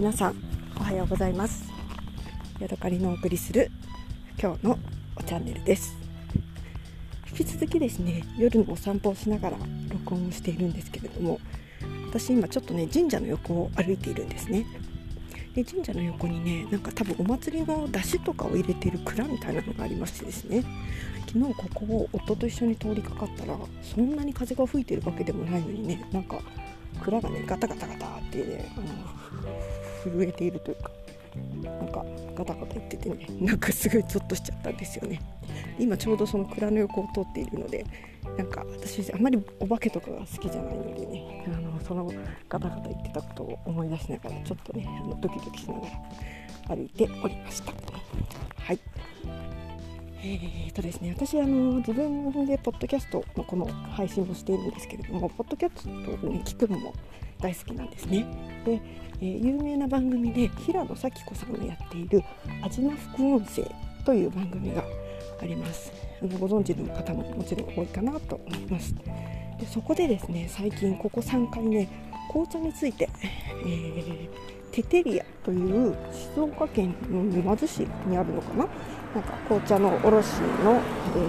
[0.00, 0.36] 皆さん
[0.78, 1.70] おはようございます。
[2.58, 3.70] ヤドカリのお送りする
[4.42, 4.78] 今日の
[5.26, 5.94] チャンネルです。
[7.32, 9.58] 引き続きですね夜のお散歩をしながら
[9.90, 11.38] 録音をしているんですけれども
[12.08, 14.64] 私今ちょっとね神社の横を歩いているんですね。
[15.54, 20.64] で神社の横にねなんか多分お祭りの出汁とかを入れている蔵みたいなのがありましてですね
[21.26, 26.40] 昨日ここを夫と一緒に通りかかったらそんなに風が吹いてるわけでもないのにねなんか
[27.02, 28.86] 蔵がねガタガタガタってねあの
[30.02, 30.90] 震えているというか
[31.62, 32.04] なんか
[32.34, 35.20] ガタガタ言っててねなんかすごいゾッとしちゃったんですよね。
[35.78, 37.84] 今ちょうどその蔵の横を通っているので
[38.36, 42.12] なんか私あんまりお化けとかが好きじゃないのでねあのその
[42.48, 45.86] ガタガタ言ってたことを思い出しながらちょっとねあのドキドキしなが
[46.68, 47.72] ら歩いておりました。
[48.62, 48.78] はい。
[50.22, 55.92] えーとですね、私あの自分でポッドキャストのこの配信をしているんですけれどもポッドキャストを、
[56.30, 56.92] ね、聞くのも
[57.40, 58.26] 大好きなんですね。
[58.64, 58.80] で、
[59.20, 62.22] えー、有名な番組で平野咲子さんがやっている
[62.62, 63.62] 「味の副音声」
[64.04, 64.84] という番組が
[65.40, 65.92] あります。
[66.22, 68.94] あのご存知の方ももちろん多いかなと思います。
[69.58, 71.88] でそこでですね最近ここ3回ね
[72.30, 73.08] 紅茶について、
[73.64, 74.28] えー、
[74.72, 78.66] テテリアという静岡県の沼津市にあるのかな？
[79.14, 81.26] なんか紅茶の卸の、え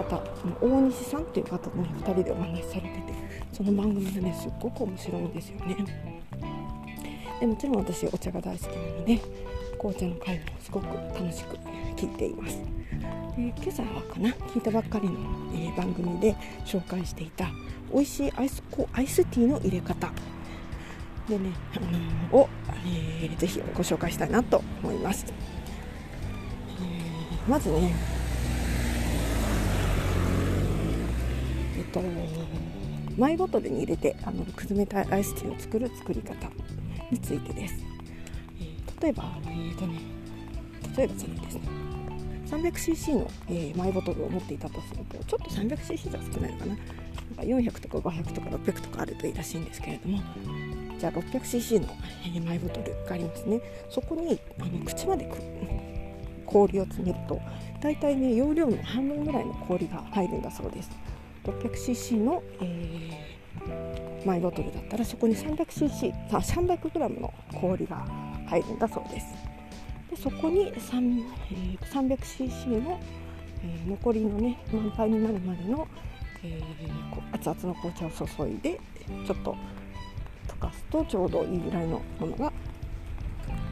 [0.00, 0.22] ー、方
[0.60, 3.23] 大西さんっていう方とね2人でお話しされてて
[3.54, 5.76] その番組がねすっごく面白いんですよね。
[7.38, 9.20] でもちろん私お茶が大好きなので
[9.78, 11.56] 紅茶の会もすごく楽しく
[11.96, 12.58] 聞いています。
[13.36, 15.14] で今朝はかな聞いたばっかりの、
[15.54, 17.48] えー、番組で紹介していた
[17.92, 18.60] 美味しいアイス
[18.92, 20.10] アイスティーの入れ方。
[21.28, 21.80] でね、あ
[22.32, 22.48] のを、
[22.86, 27.94] えー、ぜひご紹介したいなと思います、えー、まずね
[31.78, 32.02] えっと
[33.16, 36.34] マイボトルに入れてあのくずめたいアイスティーを作る作り方
[37.10, 37.74] についてです、
[38.60, 40.00] え、例えばえー、とね
[40.96, 41.84] 例えばですね。
[42.46, 46.74] 300cc の、えー、マイボトルを持っていたとするとちょっと 300cc じゃ少ないのかな。
[46.74, 50.20] なんか400とか500とか600とかあるといいらしいんですけれども。
[50.98, 51.88] じゃあ 600cc の、
[52.24, 53.60] えー、マイボトルがありますね。
[53.90, 55.28] そこにあの口まで
[56.46, 57.40] 氷を詰めると
[57.80, 60.90] 大体ね容量の半分ぐらいの氷が入るんだそうです。
[61.44, 68.06] 600cc の、えー、マイボトルだったらそこに 300cc あ 300g の氷が
[68.48, 69.26] 入るんだそうです
[70.10, 73.00] でそこに、えー、300cc の、
[73.62, 75.86] えー、残りのね満杯になるまでの、
[76.42, 78.80] えー、熱々の紅茶を注いで
[79.26, 79.56] ちょっと
[80.48, 82.52] 溶かすとちょうどいいぐらいのものが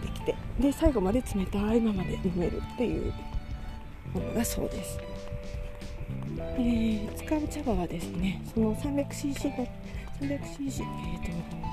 [0.02, 3.12] できてで最後まで冷たいままで飲めるっていう
[4.12, 5.11] ものがそうです。
[6.54, 9.64] えー、使う茶葉はですねその 300cc が
[10.20, 11.72] 300cc えっ、ー、と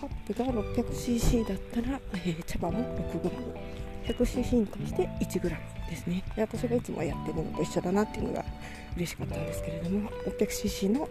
[0.00, 2.84] カップが 600cc だったら、えー、茶葉も
[4.06, 5.50] 6g100cc に対して 1g
[5.88, 6.22] ですね。
[6.36, 8.44] で私がいつもやってるのと一緒だなっていうのが
[8.96, 11.08] 嬉しかったんですけれども 600cc の、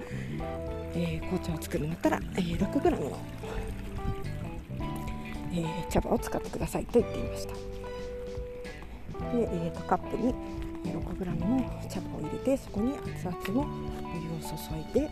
[0.93, 3.17] えー、紅茶を作るんだったら、え、6g の、
[5.53, 7.53] え、茶葉を使ってくださいと言っていました。
[7.53, 7.59] で、
[9.33, 10.33] えーと、カップに
[10.89, 15.09] 6g の茶葉を入れてそこに熱々のお湯を注いで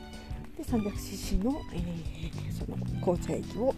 [0.57, 3.73] で 300cc の,、えー、その紅茶液を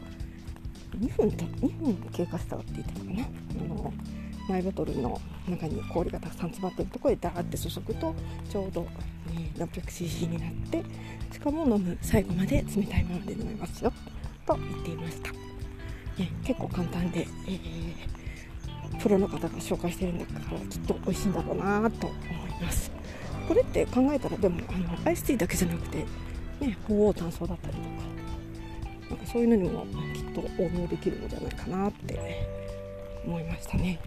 [0.99, 3.93] 2分と2分経過したって言ってたかなあの
[4.49, 8.13] マイボトルの中に氷がたくさん詰まっているところでダーって注ぐと
[8.49, 8.85] ちょうど、
[9.57, 10.83] え、600cc になって
[11.31, 13.93] しかも飲む最後まで冷たいままで飲めますよ
[14.45, 15.39] と言っていました、ね、
[16.43, 18.22] 結構簡単で、えー、
[18.99, 22.91] プロの方が紹介してるんだからきっと美味しいんだろうなと思います。
[23.47, 25.97] これって考えたらでもあのアイスティーだけじゃなくて、
[26.59, 27.87] ね、鳳凰炭素だったりとか
[29.09, 32.47] なんかそういうのにもきっと応用できるのじゃないかなって
[33.25, 33.99] 思いましたね、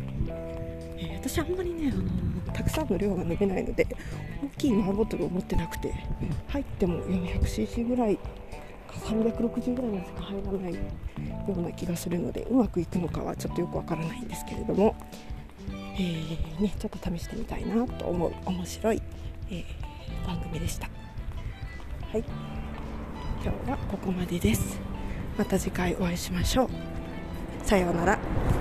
[0.97, 3.87] えー、私あんまりね、あのたくさんの量が飲めないので
[4.43, 5.95] 大きいマイボトルを持ってなくて
[6.49, 8.19] 入っても 400cc ぐらい
[9.05, 10.81] 360ぐらいまでしか入らないよ
[11.57, 14.97] うな気がするのでうまくいくのかはちょっとよくわからないんですけれども、
[15.71, 19.03] えー、ね、ちょっと試してみたいなと思う面白い、
[19.51, 20.89] えー、番組でした。
[22.13, 22.25] はい
[23.45, 24.81] 今日はここまでです。
[25.39, 26.69] また次回お会いしましょう。
[27.63, 28.56] さようなら。